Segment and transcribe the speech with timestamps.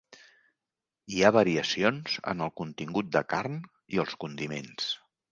[1.15, 3.59] Hi ha variacions en el contingut de carn
[3.97, 4.89] i els condiments.